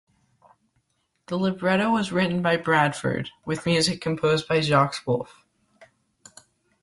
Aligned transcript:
The 1.27 1.37
libretto 1.37 1.91
was 1.91 2.11
written 2.11 2.41
by 2.41 2.57
Bradford, 2.57 3.29
with 3.45 3.67
music 3.67 4.01
composed 4.01 4.47
by 4.47 4.59
Jacques 4.59 5.03
Wolfe. 5.05 5.45